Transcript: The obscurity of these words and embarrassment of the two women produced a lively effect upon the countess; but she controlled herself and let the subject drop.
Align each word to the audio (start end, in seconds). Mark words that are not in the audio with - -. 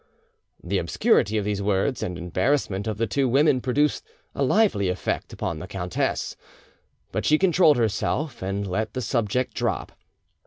The 0.63 0.79
obscurity 0.79 1.37
of 1.37 1.45
these 1.45 1.61
words 1.61 2.01
and 2.01 2.17
embarrassment 2.17 2.87
of 2.87 2.97
the 2.97 3.05
two 3.05 3.29
women 3.29 3.61
produced 3.61 4.03
a 4.33 4.41
lively 4.41 4.89
effect 4.89 5.31
upon 5.31 5.59
the 5.59 5.67
countess; 5.67 6.35
but 7.11 7.23
she 7.23 7.37
controlled 7.37 7.77
herself 7.77 8.41
and 8.41 8.65
let 8.65 8.95
the 8.95 9.01
subject 9.01 9.53
drop. 9.53 9.91